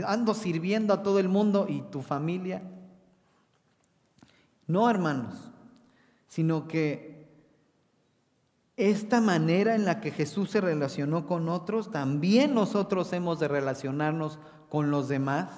[0.06, 2.62] ando sirviendo a todo el mundo y tu familia.
[4.66, 5.34] No, hermanos,
[6.28, 7.28] sino que
[8.76, 14.38] esta manera en la que Jesús se relacionó con otros, también nosotros hemos de relacionarnos
[14.68, 15.50] con los demás,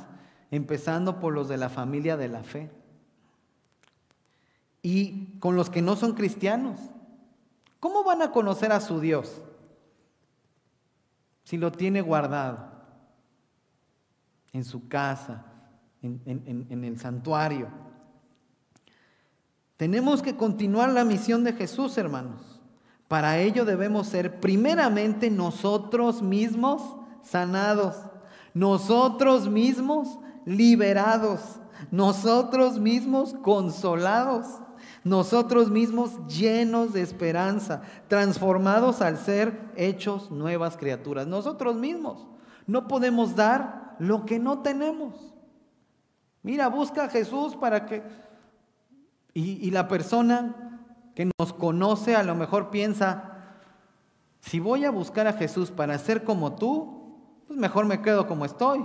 [0.51, 2.71] empezando por los de la familia de la fe
[4.81, 6.81] y con los que no son cristianos.
[7.79, 9.43] ¿Cómo van a conocer a su Dios
[11.45, 12.72] si lo tiene guardado
[14.53, 15.45] en su casa,
[16.03, 17.69] en, el santuario?
[19.77, 22.61] Tenemos que continuar la misión de Jesús, hermanos.
[23.09, 27.97] Para ello debemos ser primeramente nosotros mismos sanados,
[28.55, 31.61] nosotros mismos liberados,
[31.91, 34.63] nosotros mismos consolados
[35.05, 41.27] nosotros mismos llenos de esperanza, transformados al ser hechos nuevas criaturas.
[41.27, 42.27] Nosotros mismos
[42.67, 45.33] no podemos dar lo que no tenemos.
[46.43, 48.03] Mira, busca a Jesús para que...
[49.35, 50.79] Y, la persona
[51.15, 53.33] que nos conoce a lo mejor piensa,
[54.41, 58.45] si voy a buscar a Jesús para ser como tú, pues mejor me quedo como
[58.45, 58.85] estoy.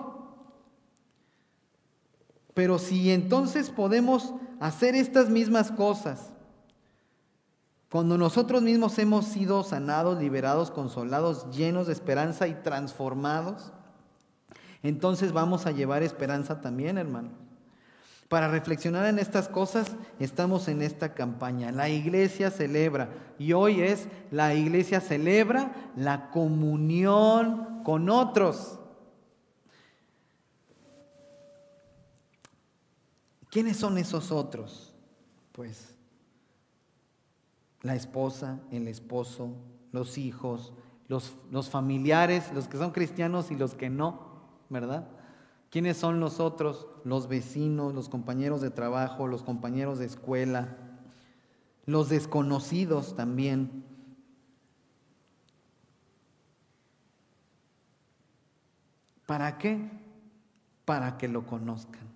[2.53, 6.31] Pero si entonces podemos hacer estas mismas cosas,
[7.89, 13.71] cuando nosotros mismos hemos sido sanados, liberados, consolados, llenos de esperanza y transformados,
[14.83, 17.29] entonces vamos a llevar esperanza también, hermano.
[18.27, 21.71] Para reflexionar en estas cosas, estamos en esta campaña.
[21.71, 23.09] La iglesia celebra,
[23.39, 28.79] y hoy es, la iglesia celebra la comunión con otros.
[33.49, 34.93] ¿Quiénes son esos otros?
[35.53, 35.95] Pues
[37.81, 39.55] la esposa, el esposo,
[39.93, 40.73] los hijos,
[41.07, 44.27] los, los, familiares, los que son cristianos y los que no,
[44.69, 45.07] ¿verdad?
[45.69, 46.87] ¿Quiénes son los otros?
[47.03, 50.77] Los vecinos, los compañeros de trabajo, los compañeros de escuela,
[51.85, 53.85] los desconocidos también.
[59.25, 59.89] ¿Para qué?
[60.85, 62.07] Para que lo conozcan.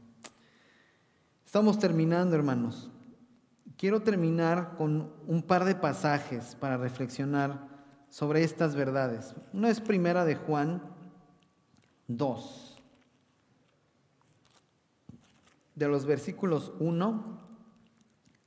[1.45, 2.89] Estamos terminando, hermanos.
[3.75, 7.67] Quiero terminar con un par de pasajes para reflexionar
[8.09, 9.35] sobre estas verdades.
[9.51, 10.81] Uno es primera de Juan
[12.17, 12.77] 2,
[15.75, 17.39] de los versículos 1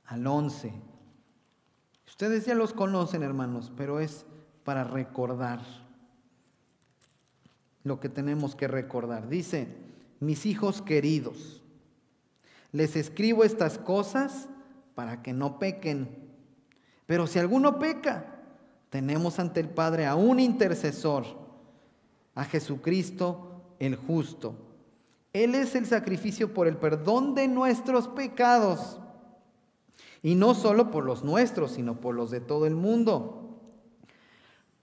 [0.05, 0.73] al 11.
[2.07, 4.25] Ustedes ya los conocen, hermanos, pero es
[4.63, 5.61] para recordar.
[7.83, 9.29] lo que tenemos que recordar.
[9.29, 9.67] Dice,
[10.19, 11.61] mis hijos queridos,
[12.71, 14.49] les escribo estas cosas
[14.95, 16.09] para que no pequen.
[17.05, 18.41] Pero si alguno peca,
[18.89, 21.25] tenemos ante el Padre a un intercesor,
[22.33, 24.55] a Jesucristo el justo.
[25.33, 28.99] Él es el sacrificio por el perdón de nuestros pecados.
[30.23, 33.45] Y no solo por los nuestros, sino por los de todo el mundo.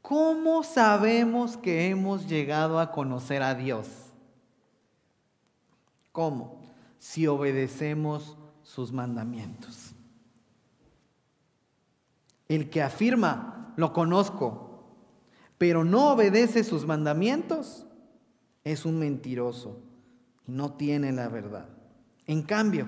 [0.03, 3.89] ¿Cómo sabemos que hemos llegado a conocer a Dios?
[6.13, 6.61] ¿Cómo?
[6.99, 9.93] Si obedecemos sus mandamientos.
[12.49, 14.85] El que afirma, lo conozco,
[15.57, 17.87] pero no obedece sus mandamientos,
[18.65, 19.81] es un mentiroso
[20.47, 21.69] y no tiene la verdad.
[22.27, 22.87] En cambio,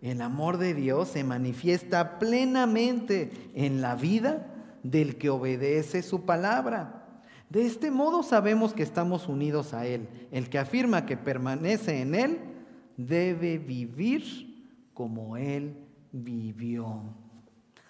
[0.00, 4.48] el amor de Dios se manifiesta plenamente en la vida
[4.82, 7.22] del que obedece su palabra.
[7.48, 10.08] De este modo sabemos que estamos unidos a Él.
[10.30, 12.40] El que afirma que permanece en Él
[12.96, 14.64] debe vivir
[14.94, 15.76] como Él
[16.10, 17.02] vivió.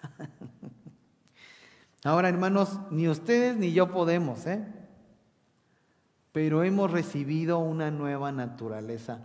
[2.03, 4.63] Ahora, hermanos, ni ustedes ni yo podemos, ¿eh?
[6.33, 9.19] Pero hemos recibido una nueva naturaleza,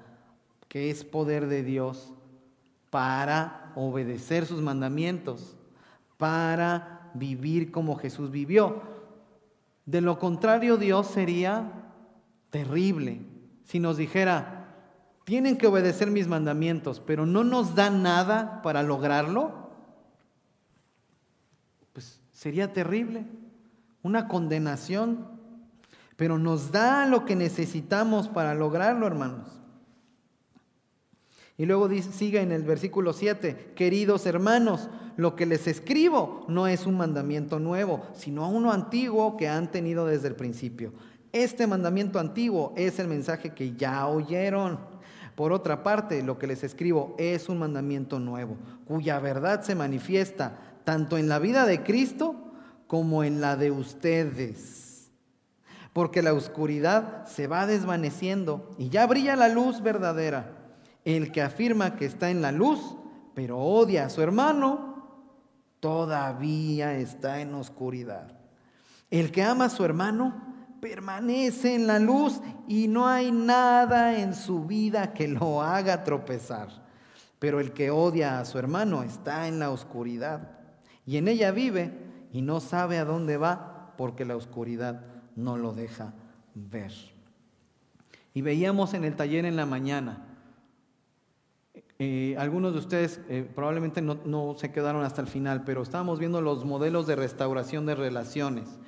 [0.68, 2.12] que es poder de Dios
[2.90, 5.56] para obedecer sus mandamientos,
[6.16, 8.82] para vivir como Jesús vivió.
[9.86, 11.72] De lo contrario, Dios sería
[12.50, 13.22] terrible
[13.68, 14.64] si nos dijera,
[15.24, 19.68] tienen que obedecer mis mandamientos, pero no nos da nada para lograrlo.
[21.92, 23.26] Pues sería terrible,
[24.02, 25.37] una condenación,
[26.18, 29.46] pero nos da lo que necesitamos para lograrlo, hermanos.
[31.56, 36.86] Y luego sigue en el versículo 7, queridos hermanos, lo que les escribo no es
[36.86, 40.92] un mandamiento nuevo, sino uno antiguo que han tenido desde el principio.
[41.30, 44.80] Este mandamiento antiguo es el mensaje que ya oyeron.
[45.36, 48.56] Por otra parte, lo que les escribo es un mandamiento nuevo,
[48.86, 52.34] cuya verdad se manifiesta tanto en la vida de Cristo
[52.88, 54.87] como en la de ustedes.
[55.92, 60.52] Porque la oscuridad se va desvaneciendo y ya brilla la luz verdadera.
[61.04, 62.96] El que afirma que está en la luz,
[63.34, 64.88] pero odia a su hermano,
[65.80, 68.32] todavía está en oscuridad.
[69.10, 70.48] El que ama a su hermano
[70.80, 76.68] permanece en la luz y no hay nada en su vida que lo haga tropezar.
[77.38, 80.58] Pero el que odia a su hermano está en la oscuridad
[81.06, 81.92] y en ella vive
[82.32, 85.00] y no sabe a dónde va porque la oscuridad
[85.38, 86.12] no lo deja
[86.54, 86.92] ver.
[88.34, 90.28] Y veíamos en el taller en la mañana
[92.00, 96.40] eh, algunos de ustedes eh, probablemente no, se quedaron hasta el final, pero estábamos viendo
[96.40, 98.78] los modelos de restauración de relaciones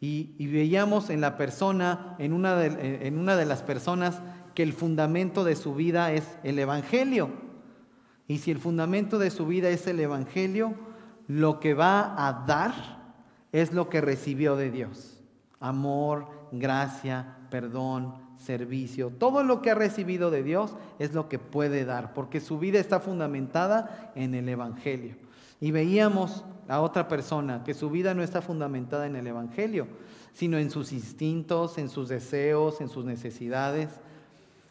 [0.00, 4.20] y, veíamos en la persona, eh, en una de las personas,
[4.54, 7.30] que el fundamento de su vida es el Evangelio.
[8.28, 10.74] Y si el fundamento de su vida es el Evangelio,
[11.26, 12.74] lo que va a dar
[13.52, 15.13] es lo que recibió de Dios.
[15.60, 21.84] Amor, gracia, perdón, servicio, todo lo que ha recibido de Dios es lo que puede
[21.84, 25.16] dar, porque su vida está fundamentada en el Evangelio.
[25.60, 29.86] Y veíamos a otra persona que su vida no está fundamentada en el Evangelio,
[30.32, 33.88] sino en sus instintos, en sus deseos, en sus necesidades,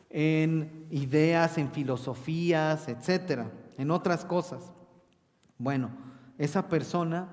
[0.10, 4.72] en ideas, en filosofías, etcétera, en otras cosas.
[5.58, 5.90] Bueno,
[6.38, 7.30] esa persona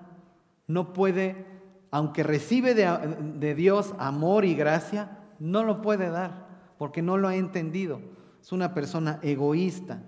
[0.66, 1.44] no puede,
[1.91, 2.86] aunque recibe de,
[3.36, 8.01] de Dios amor y gracia, no lo puede dar porque no lo ha entendido.
[8.41, 10.03] Es una persona egoísta.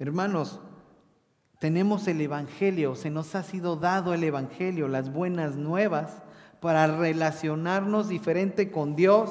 [0.00, 0.60] Hermanos,
[1.58, 6.22] tenemos el Evangelio, se nos ha sido dado el Evangelio, las buenas nuevas,
[6.60, 9.30] para relacionarnos diferente con Dios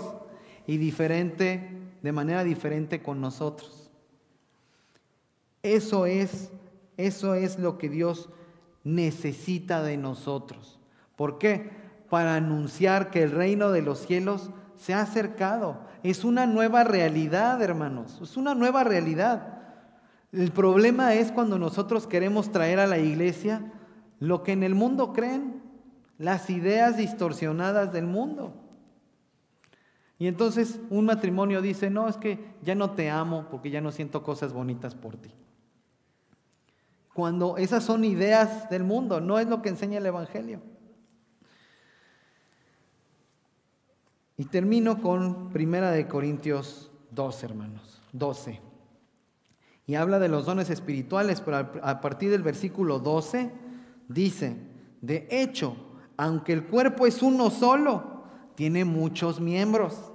[0.66, 1.70] y diferente,
[2.02, 3.90] de manera diferente con nosotros.
[5.62, 6.52] Eso es,
[6.96, 8.30] eso es lo que Dios
[8.84, 10.77] necesita de nosotros.
[11.18, 11.76] ¿Por qué?
[12.10, 15.82] para anunciar que el reino de los cielos se ha acercado.
[16.04, 18.20] Es una nueva realidad, hermanos.
[18.22, 19.60] Es una nueva realidad.
[20.32, 23.74] El problema es cuando nosotros queremos traer a la iglesia
[24.20, 25.62] lo que en el mundo creen,
[26.18, 28.54] las ideas distorsionadas del mundo.
[30.20, 33.92] Y entonces un matrimonio dice, no, es que ya no te amo porque ya no
[33.92, 35.32] siento cosas bonitas por ti.
[37.14, 40.62] Cuando esas son ideas del mundo, no es lo que enseña el Evangelio.
[44.38, 48.62] Y termino con Primera de Corintios 2, hermanos, 12.
[49.88, 53.52] Y habla de los dones espirituales, pero a partir del versículo 12
[54.08, 54.58] dice,
[55.02, 55.76] de hecho,
[56.18, 58.24] aunque el cuerpo es uno solo,
[58.56, 60.12] tiene muchos miembros.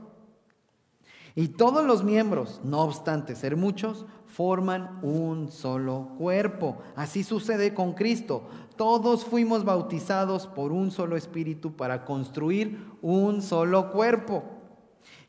[1.34, 6.78] Y todos los miembros, no obstante ser muchos, forman un solo cuerpo.
[6.96, 8.48] Así sucede con Cristo.
[8.76, 14.42] Todos fuimos bautizados por un solo espíritu para construir un solo cuerpo.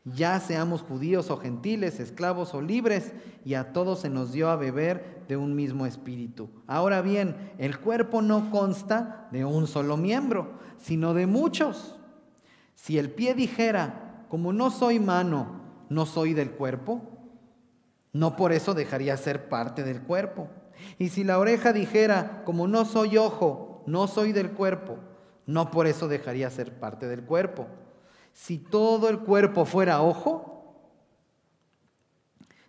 [0.06, 3.14] Ya seamos judíos o gentiles, esclavos o libres,
[3.46, 6.50] y a todos se nos dio a beber de un mismo espíritu.
[6.68, 11.98] Ahora bien, el cuerpo no consta de un solo miembro, sino de muchos.
[12.76, 17.13] Si el pie dijera, como no soy mano, no soy del cuerpo,
[18.14, 20.48] no por eso dejaría ser parte del cuerpo.
[21.00, 24.98] Y si la oreja dijera, como no soy ojo, no soy del cuerpo,
[25.46, 27.68] no por eso dejaría ser parte del cuerpo.
[28.32, 30.54] Si todo el cuerpo fuera ojo,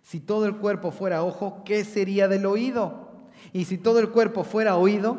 [0.01, 3.09] si todo el cuerpo fuera ojo, ¿qué sería del oído?
[3.53, 5.17] Y si todo el cuerpo fuera oído,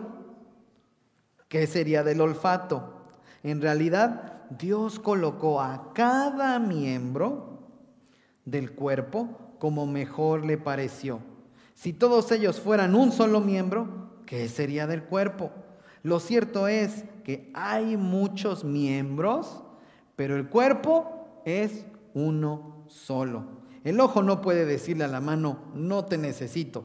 [1.48, 3.06] ¿qué sería del olfato?
[3.42, 7.68] En realidad, Dios colocó a cada miembro
[8.44, 11.20] del cuerpo como mejor le pareció.
[11.74, 15.50] Si todos ellos fueran un solo miembro, ¿qué sería del cuerpo?
[16.02, 19.62] Lo cierto es que hay muchos miembros,
[20.14, 21.84] pero el cuerpo es
[22.14, 23.44] uno solo.
[23.84, 26.84] El ojo no puede decirle a la mano, no te necesito,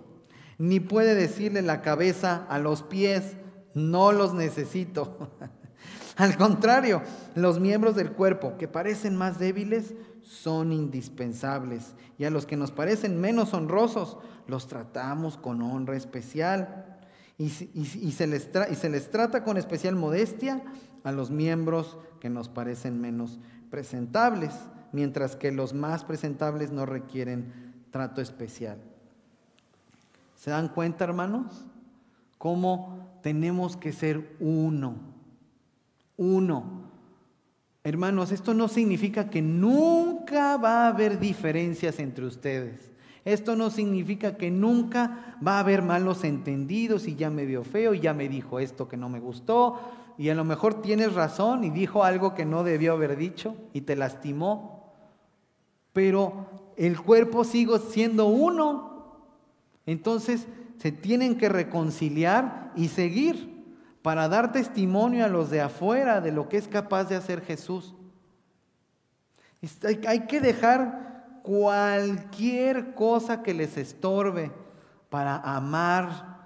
[0.57, 3.37] ni puede decirle la cabeza a los pies,
[3.73, 5.29] no los necesito.
[6.17, 7.01] Al contrario,
[7.35, 9.93] los miembros del cuerpo que parecen más débiles
[10.23, 14.17] son indispensables y a los que nos parecen menos honrosos
[14.47, 16.99] los tratamos con honra especial
[17.37, 20.61] y, se les y se les trata con especial modestia
[21.03, 23.39] a los miembros que nos parecen menos
[23.71, 24.53] presentables,
[24.91, 28.77] mientras que los más presentables no requieren trato especial.
[30.35, 31.65] ¿Se dan cuenta, hermanos?
[32.37, 34.95] Cómo tenemos que ser uno,
[36.17, 36.80] uno.
[37.83, 42.91] Hermanos, esto no significa que nunca va a haber diferencias entre ustedes.
[43.25, 47.93] Esto no significa que nunca va a haber malos entendidos y ya me vio feo
[47.93, 49.79] y ya me dijo esto que no me gustó
[50.17, 53.81] y a lo mejor tienes razón y dijo algo que no debió haber dicho y
[53.81, 54.93] te lastimó.
[55.93, 59.17] Pero el cuerpo sigue siendo uno.
[59.85, 63.60] Entonces se tienen que reconciliar y seguir
[64.01, 67.95] para dar testimonio a los de afuera de lo que es capaz de hacer Jesús.
[70.07, 74.51] Hay que dejar cualquier cosa que les estorbe
[75.09, 76.39] para amar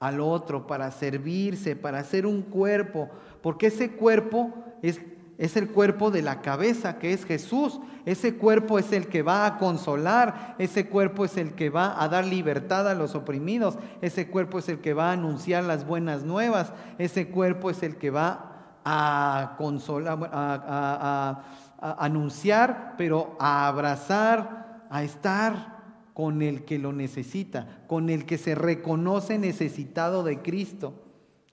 [0.00, 3.08] al otro, para servirse, para hacer un cuerpo,
[3.42, 4.52] porque ese cuerpo
[4.82, 5.00] es
[5.38, 7.80] es el cuerpo de la cabeza, que es Jesús.
[8.06, 12.08] Ese cuerpo es el que va a consolar, ese cuerpo es el que va a
[12.08, 16.22] dar libertad a los oprimidos, ese cuerpo es el que va a anunciar las buenas
[16.22, 18.52] nuevas, ese cuerpo es el que va
[18.84, 21.42] a consolar, a,
[21.80, 25.76] anunciar, pero a abrazar, a estar
[26.14, 30.94] con el que lo necesita, con el que se reconoce necesitado de Cristo,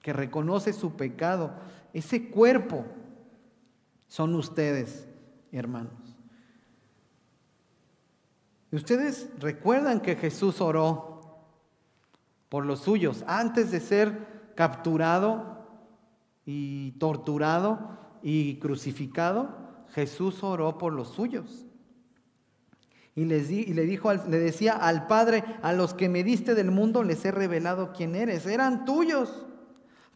[0.00, 1.50] que reconoce su pecado.
[1.92, 2.86] Ese cuerpo
[4.08, 5.08] son ustedes,
[5.52, 5.92] hermanos.
[8.72, 11.14] Ustedes recuerdan que Jesús oró
[12.48, 15.66] por los suyos antes de ser capturado
[16.44, 19.48] y torturado y crucificado.
[19.92, 21.66] Jesús oró por los suyos.
[23.14, 26.72] Y, les y le, dijo, le decía al Padre, a los que me diste del
[26.72, 28.44] mundo les he revelado quién eres.
[28.46, 29.46] Eran tuyos.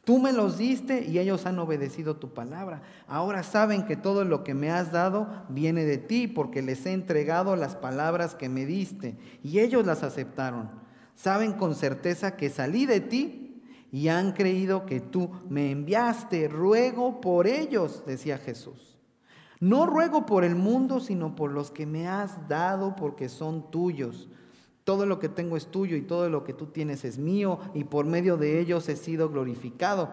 [0.09, 2.81] Tú me los diste y ellos han obedecido tu palabra.
[3.09, 6.95] Ahora saben que todo lo que me has dado viene de ti porque les he
[6.95, 10.71] entregado las palabras que me diste y ellos las aceptaron.
[11.15, 16.49] Saben con certeza que salí de ti y han creído que tú me enviaste.
[16.49, 18.97] Ruego por ellos, decía Jesús.
[19.61, 24.31] No ruego por el mundo, sino por los que me has dado porque son tuyos.
[24.89, 27.85] Todo lo que tengo es tuyo y todo lo que tú tienes es mío y
[27.85, 30.09] por medio de ellos he sido glorificado.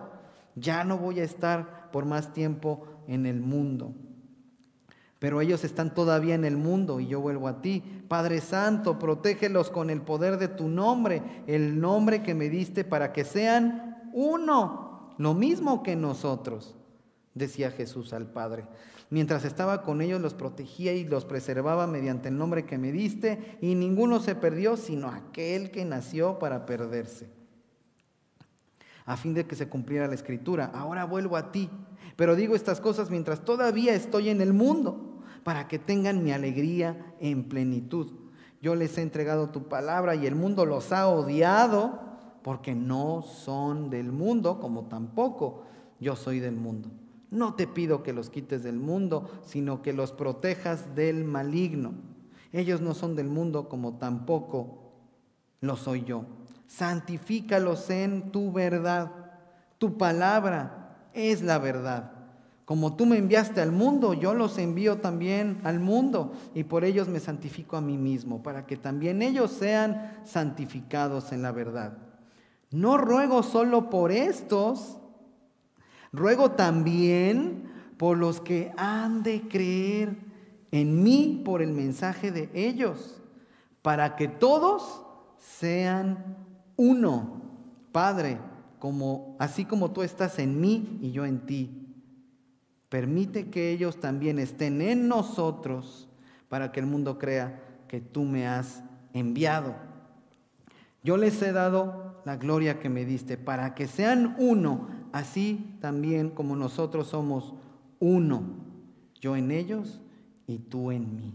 [0.55, 3.93] Ya no voy a estar por más tiempo en el mundo.
[5.17, 7.85] Pero ellos están todavía en el mundo y yo vuelvo a ti.
[8.09, 13.13] Padre Santo, protégelos con el poder de tu nombre, el nombre que me diste para
[13.13, 16.75] que sean uno, lo mismo que nosotros,
[17.33, 18.65] decía Jesús al Padre.
[19.09, 23.57] Mientras estaba con ellos los protegía y los preservaba mediante el nombre que me diste,
[23.61, 27.29] y ninguno se perdió sino aquel que nació para perderse.
[29.05, 31.69] A fin de que se cumpliera la escritura, ahora vuelvo a ti,
[32.15, 37.13] pero digo estas cosas mientras todavía estoy en el mundo, para que tengan mi alegría
[37.19, 38.13] en plenitud.
[38.61, 41.99] Yo les he entregado tu palabra y el mundo los ha odiado
[42.41, 45.63] porque no son del mundo, como tampoco
[45.99, 46.89] yo soy del mundo.
[47.31, 51.93] No te pido que los quites del mundo, sino que los protejas del maligno.
[52.51, 54.93] Ellos no son del mundo como tampoco
[55.61, 56.25] lo soy yo.
[56.67, 59.11] Santifícalos en tu verdad.
[59.77, 62.11] Tu palabra es la verdad.
[62.65, 67.07] Como tú me enviaste al mundo, yo los envío también al mundo y por ellos
[67.07, 71.97] me santifico a mí mismo, para que también ellos sean santificados en la verdad.
[72.71, 74.97] No ruego solo por estos,
[76.15, 77.65] ruego también
[77.97, 80.17] por los que han de creer
[80.71, 83.21] en mí por el mensaje de ellos,
[83.81, 85.05] para que todos
[85.37, 86.37] sean
[86.75, 87.41] uno,
[87.91, 88.37] Padre,
[88.79, 91.85] como así como tú estás en mí y yo en ti.
[92.89, 96.07] Permite que ellos también estén en nosotros
[96.49, 99.75] para que el mundo crea que tú me has enviado.
[101.03, 106.29] Yo les he dado la gloria que me diste para que sean uno, así también
[106.29, 107.53] como nosotros somos
[108.01, 108.43] uno,
[109.21, 110.01] yo en ellos
[110.45, 111.33] y tú en mí.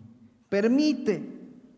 [0.50, 1.26] Permite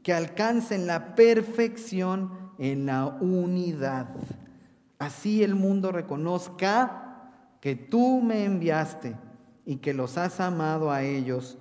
[0.02, 4.08] que alcancen la perfección en la unidad.
[4.98, 7.30] Así el mundo reconozca
[7.60, 9.14] que tú me enviaste
[9.64, 11.56] y que los has amado a ellos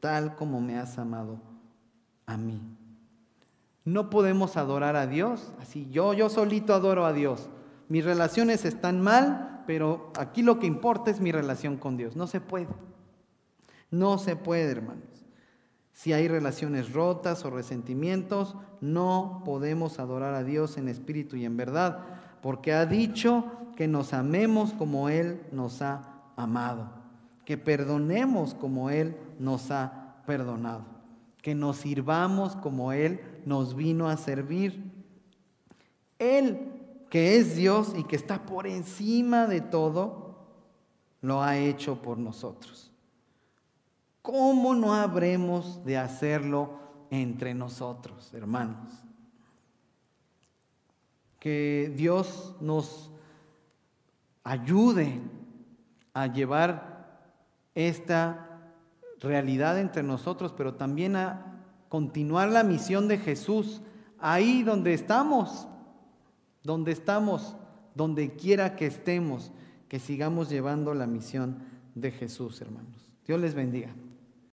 [0.00, 1.38] tal como me has amado
[2.24, 2.62] a mí.
[3.84, 5.86] No podemos adorar a Dios así.
[5.90, 7.50] Yo, yo solito adoro a Dios.
[7.90, 12.16] Mis relaciones están mal, pero aquí lo que importa es mi relación con Dios.
[12.16, 12.68] No se puede.
[13.90, 15.04] No se puede, hermanos.
[15.92, 21.56] Si hay relaciones rotas o resentimientos, no podemos adorar a Dios en espíritu y en
[21.56, 21.98] verdad,
[22.40, 23.44] porque ha dicho
[23.76, 26.90] que nos amemos como Él nos ha amado,
[27.44, 30.84] que perdonemos como Él nos ha perdonado,
[31.42, 34.90] que nos sirvamos como Él nos vino a servir.
[36.18, 36.81] Él,
[37.12, 40.34] que es Dios y que está por encima de todo,
[41.20, 42.90] lo ha hecho por nosotros.
[44.22, 46.78] ¿Cómo no habremos de hacerlo
[47.10, 48.88] entre nosotros, hermanos?
[51.38, 53.10] Que Dios nos
[54.42, 55.20] ayude
[56.14, 57.28] a llevar
[57.74, 58.72] esta
[59.20, 61.60] realidad entre nosotros, pero también a
[61.90, 63.82] continuar la misión de Jesús
[64.18, 65.68] ahí donde estamos,
[66.62, 67.56] donde estamos,
[67.94, 69.50] donde quiera que estemos,
[69.88, 71.58] que sigamos llevando la misión
[71.94, 73.10] de Jesús, hermanos.
[73.26, 73.94] Dios les bendiga.